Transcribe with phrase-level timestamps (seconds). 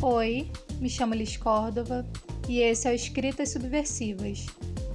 [0.00, 0.48] Oi,
[0.80, 2.06] me chamo Liz Córdova
[2.48, 4.46] e esse é o Escritas Subversivas,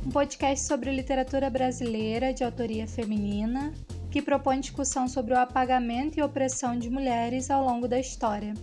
[0.05, 3.73] um podcast sobre literatura brasileira de autoria feminina
[4.09, 8.53] que propõe discussão sobre o apagamento e opressão de mulheres ao longo da história.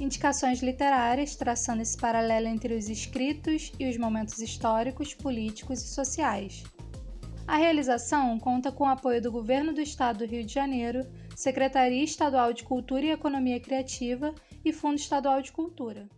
[0.00, 6.64] Indicações literárias traçando esse paralelo entre os escritos e os momentos históricos, políticos e sociais.
[7.46, 11.06] A realização conta com o apoio do Governo do Estado do Rio de Janeiro,
[11.36, 16.08] Secretaria Estadual de Cultura e Economia Criativa e Fundo Estadual de Cultura.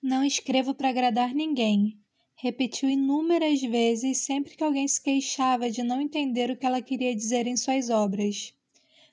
[0.00, 1.98] Não escrevo para agradar ninguém,
[2.36, 7.14] repetiu inúmeras vezes sempre que alguém se queixava de não entender o que ela queria
[7.14, 8.54] dizer em suas obras.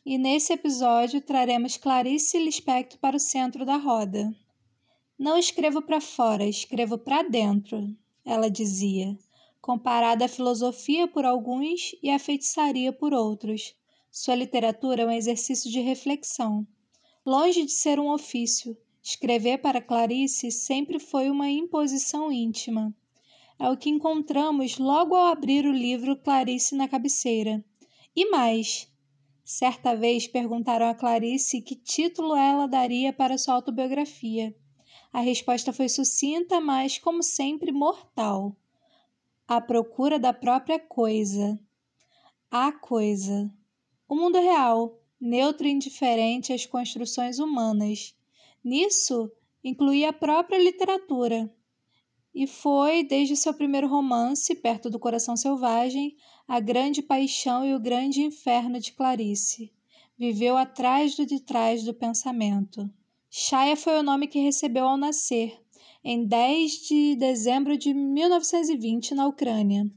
[0.05, 4.33] E nesse episódio traremos Clarice Lispector para o centro da roda.
[5.17, 9.17] Não escrevo para fora, escrevo para dentro, ela dizia,
[9.61, 13.75] comparada à filosofia por alguns e à feitiçaria por outros.
[14.11, 16.65] Sua literatura é um exercício de reflexão.
[17.29, 22.91] Longe de ser um ofício, escrever para Clarice sempre foi uma imposição íntima.
[23.59, 27.63] É o que encontramos logo ao abrir o livro Clarice na cabeceira.
[28.15, 28.91] E mais,
[29.45, 34.55] Certa vez perguntaram a Clarice que título ela daria para sua autobiografia.
[35.13, 38.57] A resposta foi sucinta, mas, como sempre, mortal.
[39.47, 41.59] A procura da própria coisa.
[42.49, 43.53] A coisa.
[44.07, 48.15] O mundo real, neutro e indiferente às construções humanas.
[48.63, 49.31] Nisso,
[49.63, 51.51] incluía a própria literatura,
[52.33, 56.15] e foi, desde seu primeiro romance, Perto do Coração Selvagem,
[56.47, 59.73] a grande paixão e o grande inferno de Clarice.
[60.17, 62.89] Viveu atrás do de trás do pensamento.
[63.29, 65.59] Shaya foi o nome que recebeu ao nascer,
[66.03, 69.89] em 10 de dezembro de 1920, na Ucrânia.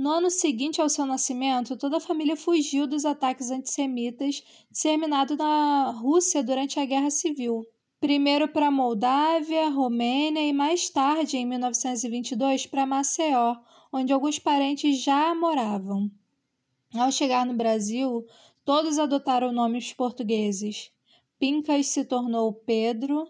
[0.00, 5.90] No ano seguinte ao seu nascimento, toda a família fugiu dos ataques antissemitas disseminados na
[5.90, 7.66] Rússia durante a Guerra Civil
[8.00, 13.56] primeiro para Moldávia, Romênia e mais tarde, em 1922, para Maceió,
[13.92, 16.10] onde alguns parentes já moravam.
[16.94, 18.24] Ao chegar no Brasil,
[18.64, 20.90] todos adotaram nomes portugueses.
[21.38, 23.28] Pincas se tornou Pedro,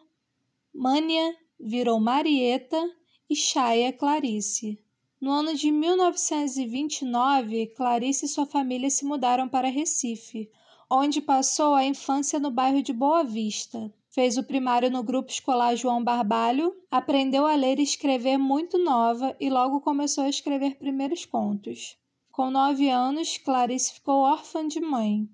[0.72, 2.80] Mânia virou Marieta
[3.28, 4.78] e Chaia Clarice.
[5.20, 10.50] No ano de 1929, Clarice e sua família se mudaram para Recife,
[10.90, 13.92] onde passou a infância no bairro de Boa Vista.
[14.08, 19.36] Fez o primário no grupo escolar João Barbalho, aprendeu a ler e escrever muito nova
[19.38, 21.98] e logo começou a escrever primeiros contos.
[22.32, 25.28] Com nove anos, Clarice ficou órfã de mãe.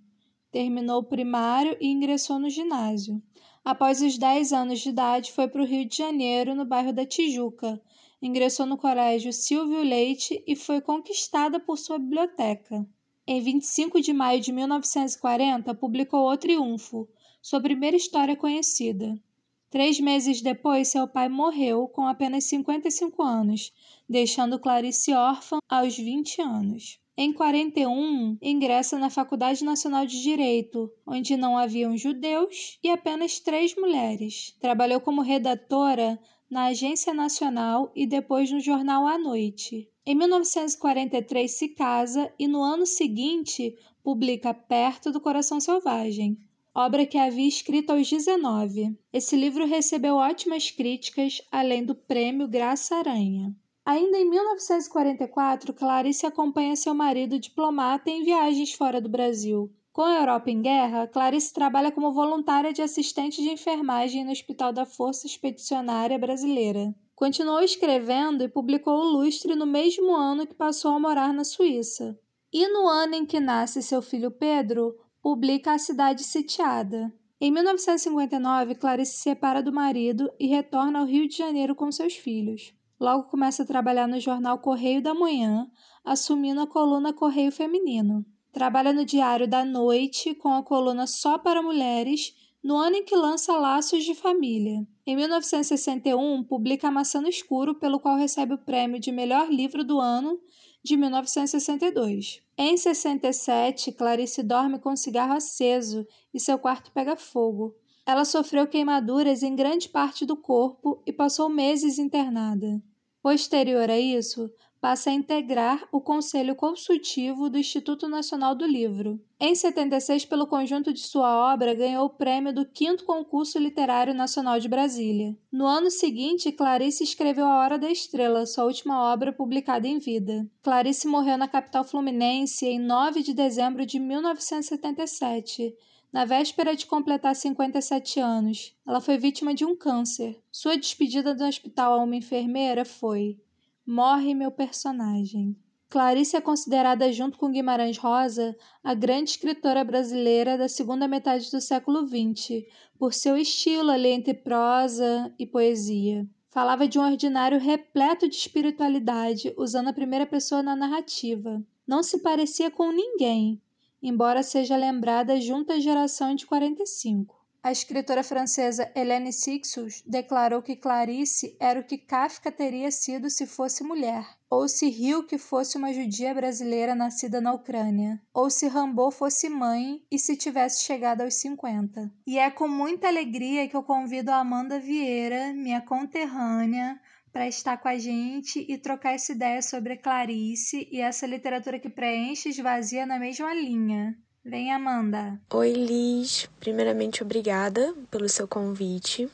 [0.50, 3.22] Terminou o primário e ingressou no ginásio.
[3.66, 7.04] Após os dez anos de idade, foi para o Rio de Janeiro, no bairro da
[7.04, 7.82] Tijuca.
[8.22, 12.87] Ingressou no colégio Silvio Leite e foi conquistada por sua biblioteca.
[13.26, 17.09] Em 25 de maio de 1940, publicou O Triunfo,
[17.43, 19.21] sua primeira história conhecida.
[19.69, 23.72] Três meses depois, seu pai morreu com apenas 55 anos,
[24.09, 27.00] deixando Clarice órfã aos 20 anos.
[27.19, 33.75] Em 41, ingressa na Faculdade Nacional de Direito, onde não haviam judeus e apenas três
[33.75, 34.54] mulheres.
[34.60, 36.19] Trabalhou como redatora
[36.50, 39.88] na Agência Nacional e depois no jornal À Noite.
[40.05, 43.75] Em 1943 se casa e no ano seguinte
[44.05, 46.38] publica Perto do Coração Selvagem,
[46.75, 48.94] obra que havia escrito aos 19.
[49.10, 53.56] Esse livro recebeu ótimas críticas, além do prêmio Graça Aranha.
[53.86, 59.72] Ainda em 1944, Clarice acompanha seu marido diplomata em viagens fora do Brasil.
[59.92, 64.72] Com a Europa em guerra, Clarice trabalha como voluntária de assistente de enfermagem no Hospital
[64.72, 66.92] da Força Expedicionária Brasileira.
[67.14, 72.19] Continuou escrevendo e publicou o Lustre no mesmo ano que passou a morar na Suíça.
[72.52, 77.14] E no ano em que nasce seu filho Pedro, publica A Cidade Sitiada.
[77.41, 82.16] Em 1959, Clarice se separa do marido e retorna ao Rio de Janeiro com seus
[82.16, 82.75] filhos.
[82.98, 85.70] Logo começa a trabalhar no jornal Correio da Manhã,
[86.04, 88.25] assumindo a coluna Correio Feminino.
[88.52, 92.34] Trabalha no Diário da Noite com a coluna Só para Mulheres
[92.66, 94.84] no ano em que lança Laços de Família.
[95.06, 100.00] Em 1961, publica Maçã no Escuro, pelo qual recebe o prêmio de melhor livro do
[100.00, 100.40] ano
[100.82, 102.40] de 1962.
[102.58, 107.76] Em 67, Clarice dorme com um cigarro aceso e seu quarto pega fogo.
[108.06, 112.81] Ela sofreu queimaduras em grande parte do corpo e passou meses internada.
[113.20, 114.49] Posterior a isso,
[114.81, 119.20] passa a integrar o Conselho Consultivo do Instituto Nacional do Livro.
[119.41, 124.61] Em 76, pelo conjunto de sua obra, ganhou o prêmio do 5 Concurso Literário Nacional
[124.61, 125.37] de Brasília.
[125.50, 130.49] No ano seguinte, Clarice escreveu A Hora da Estrela, sua última obra publicada em vida.
[130.62, 135.75] Clarice morreu na capital fluminense em 9 de dezembro de 1977,
[136.16, 140.42] Na véspera de completar 57 anos, ela foi vítima de um câncer.
[140.50, 143.38] Sua despedida do hospital a uma enfermeira foi:
[143.86, 145.54] Morre meu personagem.
[145.90, 151.60] Clarice é considerada, junto com Guimarães Rosa, a grande escritora brasileira da segunda metade do
[151.60, 152.64] século XX,
[152.98, 156.26] por seu estilo ali entre prosa e poesia.
[156.48, 161.62] Falava de um ordinário repleto de espiritualidade, usando a primeira pessoa na narrativa.
[161.86, 163.60] Não se parecia com ninguém,
[164.08, 167.35] embora seja lembrada junto à geração de 45.
[167.61, 173.44] A escritora francesa Hélène Sixus declarou que Clarice era o que Kafka teria sido se
[173.49, 179.12] fosse mulher, ou se Rilke fosse uma judia brasileira nascida na Ucrânia, ou se Rambaud
[179.12, 182.09] fosse mãe e se tivesse chegado aos 50.
[182.25, 187.00] E é com muita alegria que eu convido a Amanda Vieira, minha conterrânea,
[187.37, 191.91] para estar com a gente e trocar essa ideia sobre Clarice e essa literatura que
[191.91, 194.17] preenche e esvazia na mesma linha.
[194.43, 195.38] Vem, Amanda.
[195.53, 196.49] Oi, Liz.
[196.59, 199.29] Primeiramente, obrigada pelo seu convite.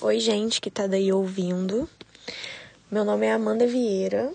[0.00, 1.86] Oi, gente que tá daí ouvindo.
[2.90, 4.32] Meu nome é Amanda Vieira.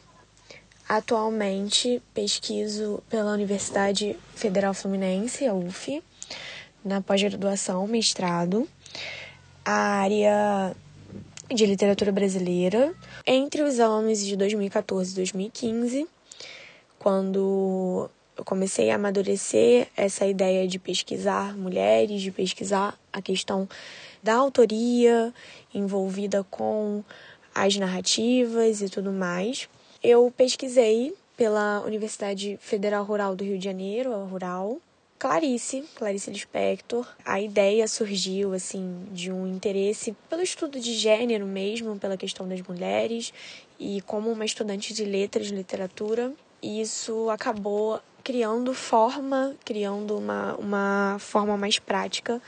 [0.88, 6.04] Atualmente pesquiso pela Universidade Federal Fluminense, a UF,
[6.86, 8.70] na pós-graduação, mestrado,
[9.66, 10.76] a área
[11.54, 12.94] de literatura brasileira,
[13.28, 16.08] entre os anos de 2014 e 2015,
[16.98, 23.68] quando eu comecei a amadurecer essa ideia de pesquisar mulheres, de pesquisar a questão
[24.24, 25.34] da autoria
[25.74, 27.04] envolvida com
[27.54, 29.68] as narrativas e tudo mais.
[30.02, 34.80] Eu pesquisei pela Universidade Federal Rural do Rio de Janeiro, a Rural,
[35.22, 37.08] Clarice, Clarice Lispector.
[37.24, 42.60] A ideia surgiu assim de um interesse pelo estudo de gênero mesmo, pela questão das
[42.64, 43.32] mulheres
[43.80, 51.56] e como uma estudante de letras, literatura, isso acabou criando forma, criando uma, uma forma
[51.56, 52.42] mais prática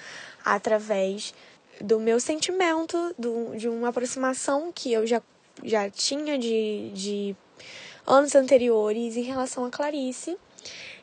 [0.43, 1.31] através
[1.79, 5.21] do meu sentimento, do, de uma aproximação que eu já,
[5.63, 7.35] já tinha de, de
[8.07, 10.35] anos anteriores em relação a Clarice.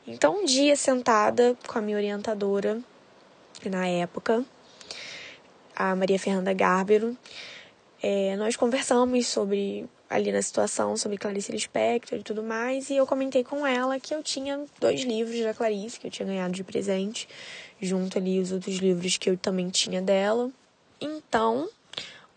[0.06, 2.81] Então, um dia sentada com a minha orientadora,
[3.64, 4.44] na época,
[5.76, 7.17] a Maria Fernanda Garbero,
[8.02, 13.06] é, nós conversamos sobre ali na situação sobre Clarice Lispector e tudo mais, e eu
[13.06, 16.64] comentei com ela que eu tinha dois livros da Clarice que eu tinha ganhado de
[16.64, 17.29] presente,
[17.81, 20.50] junto ali os outros livros que eu também tinha dela.
[21.00, 21.69] Então,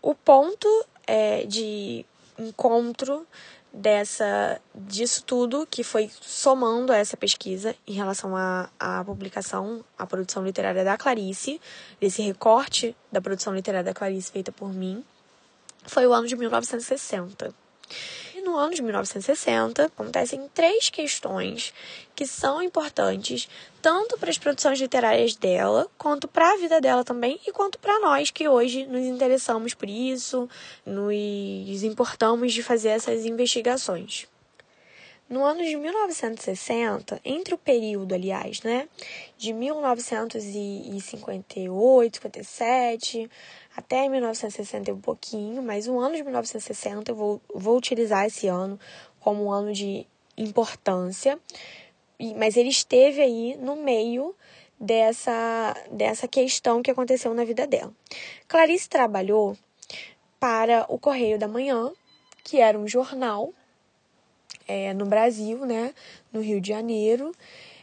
[0.00, 0.68] o ponto
[1.06, 2.06] é, de
[2.38, 3.26] encontro
[3.74, 10.44] dessa disso tudo que foi somando essa pesquisa em relação à, à publicação, à produção
[10.44, 11.60] literária da Clarice,
[12.00, 15.04] desse recorte da produção literária da Clarice feita por mim,
[15.84, 17.52] foi o ano de 1960.
[18.54, 21.74] No ano de 1960 acontecem três questões
[22.14, 23.48] que são importantes
[23.82, 27.98] tanto para as produções literárias dela, quanto para a vida dela também, e quanto para
[27.98, 30.48] nós que hoje nos interessamos por isso,
[30.86, 34.28] nos importamos de fazer essas investigações.
[35.28, 38.88] No ano de 1960, entre o período, aliás, né,
[39.38, 43.30] de 1958, 57
[43.74, 48.78] até 1960 um pouquinho, mas o ano de 1960 eu vou, vou utilizar esse ano
[49.18, 50.06] como um ano de
[50.36, 51.40] importância,
[52.36, 54.36] mas ele esteve aí no meio
[54.78, 57.94] dessa, dessa questão que aconteceu na vida dela.
[58.46, 59.56] Clarice trabalhou
[60.38, 61.90] para o Correio da Manhã,
[62.44, 63.54] que era um jornal
[64.66, 65.94] é, no Brasil, né,
[66.32, 67.32] no Rio de Janeiro.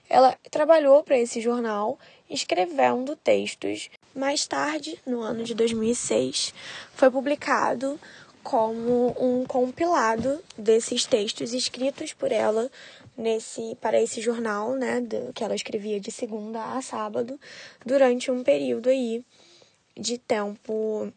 [0.10, 1.98] Ela trabalhou para esse jornal
[2.30, 3.90] escrevendo textos.
[4.14, 6.54] Mais tarde, no ano de 2006,
[6.94, 8.00] foi publicado
[8.44, 12.70] como um compilado desses textos escritos por ela
[13.18, 15.02] nesse para esse jornal, né,
[15.34, 17.40] que ela escrevia de segunda a sábado
[17.86, 19.24] durante um período aí
[19.96, 21.12] de tempo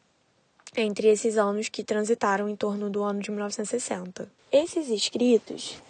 [0.77, 4.29] entre esses anos que transitaram em torno do ano de 1960.
[4.57, 5.83] Esses escritos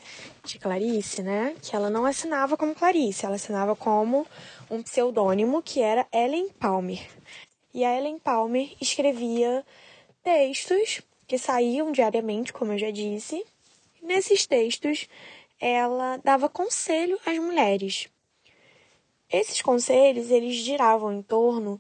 [0.42, 4.26] de Clarice, né, que ela não assinava como Clarice, ela assinava como
[4.70, 7.06] um pseudônimo que era Ellen Palmer.
[7.74, 9.62] E a Ellen Palmer escrevia
[10.22, 13.44] textos que saíam diariamente, como eu já disse.
[14.00, 15.10] Nesses textos,
[15.60, 18.08] ela dava conselho às mulheres.
[19.30, 21.78] Esses conselhos, eles giravam em torno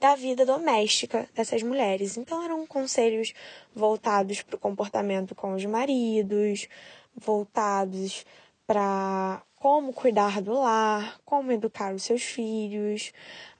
[0.00, 2.16] da vida doméstica dessas mulheres.
[2.16, 3.34] Então, eram conselhos
[3.74, 6.66] voltados para o comportamento com os maridos,
[7.14, 8.24] voltados
[8.66, 13.12] para como cuidar do lar, como educar os seus filhos,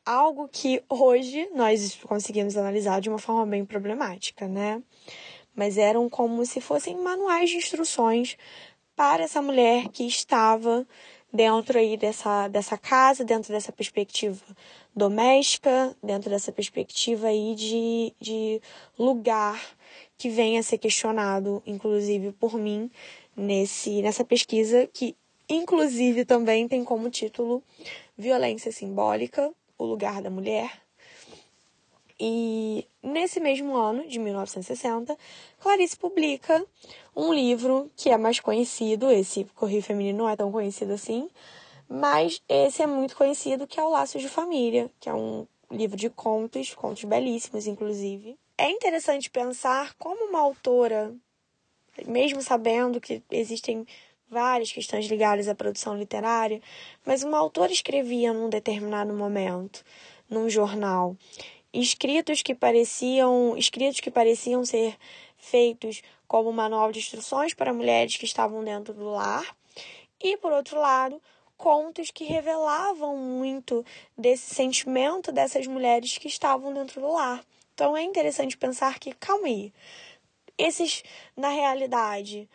[0.04, 4.82] algo que hoje nós conseguimos analisar de uma forma bem problemática, né?
[5.54, 8.38] Mas eram como se fossem manuais de instruções
[8.96, 10.86] para essa mulher que estava
[11.32, 14.42] dentro aí dessa, dessa casa, dentro dessa perspectiva
[14.94, 18.60] doméstica, dentro dessa perspectiva aí de, de
[18.98, 19.60] lugar
[20.18, 22.90] que vem a ser questionado, inclusive por mim,
[23.36, 25.16] nesse, nessa pesquisa, que
[25.48, 27.62] inclusive também tem como título
[28.16, 30.89] Violência Simbólica, o lugar da mulher.
[32.22, 35.16] E nesse mesmo ano, de 1960,
[35.58, 36.62] Clarice publica
[37.16, 41.30] um livro que é mais conhecido, esse Correio Feminino não é tão conhecido assim,
[41.88, 45.96] mas esse é muito conhecido, que é o Laços de Família, que é um livro
[45.96, 48.38] de contos, contos belíssimos, inclusive.
[48.58, 51.14] É interessante pensar como uma autora,
[52.06, 53.86] mesmo sabendo que existem
[54.28, 56.60] várias questões ligadas à produção literária,
[57.04, 59.82] mas uma autora escrevia num determinado momento,
[60.28, 61.16] num jornal,
[61.72, 64.96] escritos que pareciam escritos que pareciam ser
[65.38, 69.56] feitos como manual de instruções para mulheres que estavam dentro do lar.
[70.22, 71.20] E por outro lado
[71.56, 73.84] contos que revelavam muito
[74.16, 77.44] desse sentimento dessas mulheres que estavam dentro do lar.
[77.74, 79.72] Então é interessante pensar que calma aí
[80.56, 81.02] esses
[81.36, 82.48] na realidade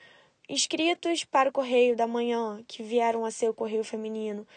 [0.48, 4.48] escritos para o correio da manhã que vieram a ser o correio feminino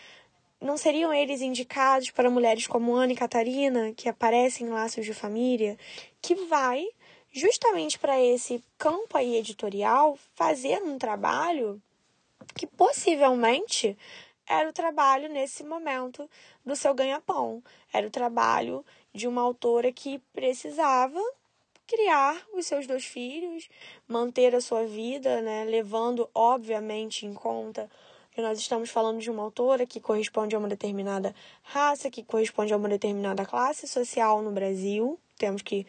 [0.61, 5.15] não seriam eles indicados para mulheres como Ana e Catarina, que aparecem em Laços de
[5.15, 5.79] Família,
[6.21, 6.87] que vai
[7.33, 11.81] justamente para esse campo aí editorial fazer um trabalho
[12.55, 13.97] que possivelmente
[14.47, 16.29] era o trabalho nesse momento
[16.65, 17.63] do seu ganha-pão.
[17.93, 18.85] Era o trabalho
[19.15, 21.21] de uma autora que precisava
[21.87, 23.69] criar os seus dois filhos,
[24.07, 27.89] manter a sua vida, né, levando obviamente em conta
[28.39, 32.73] que nós estamos falando de uma autora que corresponde a uma determinada raça, que corresponde
[32.73, 35.19] a uma determinada classe social no Brasil.
[35.37, 35.85] Temos que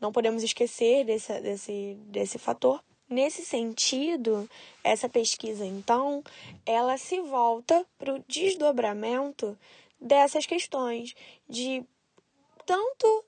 [0.00, 2.80] não podemos esquecer desse, desse, desse fator.
[3.10, 4.48] Nesse sentido,
[4.84, 6.22] essa pesquisa, então,
[6.64, 9.58] ela se volta para o desdobramento
[10.00, 11.16] dessas questões
[11.48, 11.82] de
[12.64, 13.24] tanto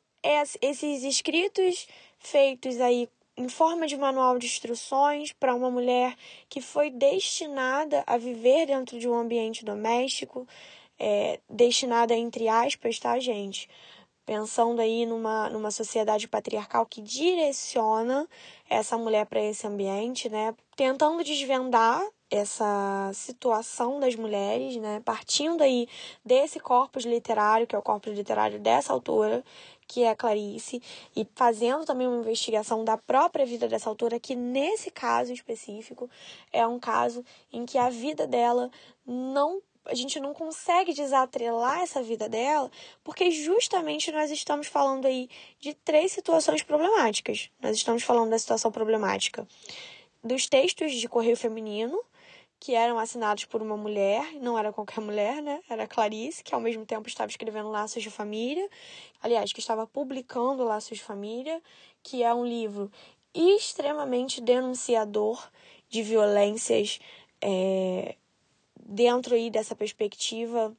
[0.62, 1.88] esses escritos
[2.20, 6.14] feitos aí em forma de manual de instruções para uma mulher
[6.48, 10.46] que foi destinada a viver dentro de um ambiente doméstico,
[10.98, 13.68] é, destinada entre aspas, tá, gente?
[14.26, 18.28] Pensando aí numa, numa sociedade patriarcal que direciona
[18.68, 20.54] essa mulher para esse ambiente, né?
[20.76, 25.00] Tentando desvendar essa situação das mulheres, né?
[25.04, 25.88] Partindo aí
[26.24, 29.42] desse corpus literário, que é o corpus literário dessa autora,
[29.90, 30.80] que é a Clarice,
[31.16, 36.08] e fazendo também uma investigação da própria vida dessa autora, que nesse caso específico
[36.52, 38.70] é um caso em que a vida dela
[39.04, 42.70] não a gente não consegue desatrelar essa vida dela,
[43.02, 45.28] porque justamente nós estamos falando aí
[45.58, 47.50] de três situações problemáticas.
[47.60, 49.48] Nós estamos falando da situação problemática
[50.22, 51.98] dos textos de correio feminino,
[52.60, 55.62] que eram assinados por uma mulher, não era qualquer mulher, né?
[55.68, 58.68] Era Clarice, que ao mesmo tempo estava escrevendo Laços de Família,
[59.22, 61.62] aliás, que estava publicando Laços de Família,
[62.02, 62.92] que é um livro
[63.32, 65.42] extremamente denunciador
[65.88, 67.00] de violências
[67.40, 68.14] é,
[68.78, 70.76] dentro aí dessa perspectiva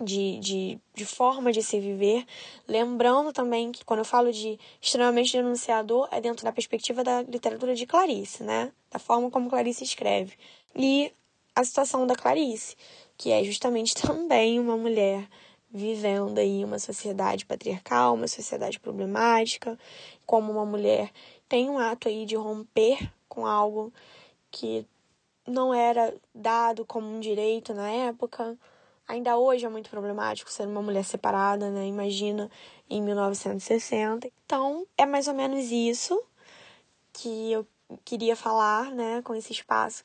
[0.00, 2.26] de, de, de forma de se viver.
[2.66, 7.76] Lembrando também que quando eu falo de extremamente denunciador, é dentro da perspectiva da literatura
[7.76, 8.72] de Clarice, né?
[8.90, 10.34] Da forma como Clarice escreve
[10.76, 11.12] e
[11.54, 12.76] a situação da Clarice,
[13.16, 15.26] que é justamente também uma mulher
[15.68, 19.78] vivendo aí uma sociedade patriarcal, uma sociedade problemática,
[20.24, 21.10] como uma mulher
[21.48, 23.92] tem um ato aí de romper com algo
[24.50, 24.86] que
[25.46, 28.56] não era dado como um direito na época.
[29.06, 31.86] Ainda hoje é muito problemático ser uma mulher separada, né?
[31.86, 32.50] Imagina
[32.90, 34.28] em 1960.
[34.44, 36.20] Então, é mais ou menos isso
[37.12, 37.66] que eu
[38.04, 40.02] queria falar, né, com esse espaço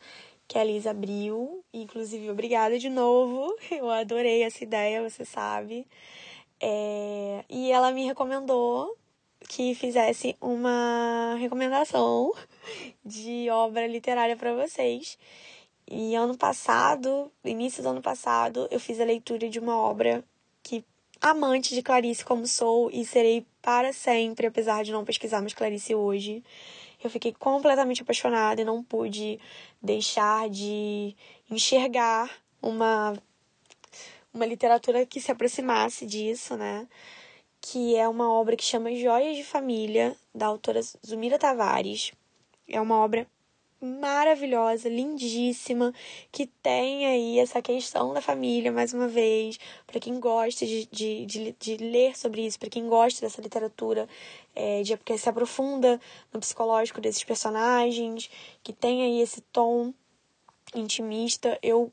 [0.51, 1.63] que a Liz abriu.
[1.73, 3.55] Inclusive, obrigada de novo.
[3.71, 5.87] Eu adorei essa ideia, você sabe.
[6.59, 7.45] É...
[7.49, 8.97] E ela me recomendou
[9.47, 12.33] que fizesse uma recomendação
[13.05, 15.17] de obra literária para vocês.
[15.89, 20.21] E ano passado, início do ano passado, eu fiz a leitura de uma obra
[20.61, 20.83] que,
[21.21, 25.95] amante de Clarice como sou e serei para sempre, apesar de não pesquisar mais Clarice
[25.95, 26.43] hoje,
[27.03, 29.39] eu fiquei completamente apaixonada e não pude
[29.81, 31.15] deixar de
[31.49, 32.29] enxergar
[32.61, 33.13] uma
[34.33, 36.87] uma literatura que se aproximasse disso, né?
[37.59, 42.11] Que é uma obra que chama Joias de Família, da autora Zumira Tavares.
[42.67, 43.27] É uma obra
[43.81, 45.93] maravilhosa, lindíssima,
[46.31, 51.25] que tem aí essa questão da família, mais uma vez, para quem gosta de, de,
[51.25, 54.07] de, de, ler sobre isso, para quem gosta dessa literatura,
[54.55, 55.99] é, de, porque se aprofunda
[56.31, 58.29] no psicológico desses personagens,
[58.63, 59.93] que tem aí esse tom
[60.75, 61.57] intimista.
[61.61, 61.91] Eu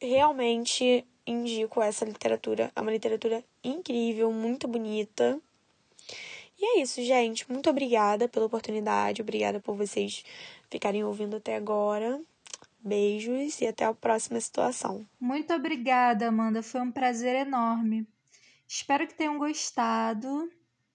[0.00, 2.70] realmente indico essa literatura.
[2.74, 5.40] É uma literatura incrível, muito bonita.
[6.58, 7.50] E é isso, gente.
[7.50, 9.22] Muito obrigada pela oportunidade.
[9.22, 10.24] Obrigada por vocês
[10.70, 12.20] ficarem ouvindo até agora.
[12.80, 15.06] Beijos e até a próxima situação.
[15.20, 16.62] Muito obrigada, Amanda.
[16.62, 18.06] Foi um prazer enorme.
[18.66, 20.50] Espero que tenham gostado.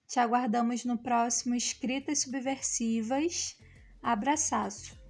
[0.06, 3.56] Te aguardamos no próximo Escritas Subversivas.
[4.02, 5.01] Abraçaço.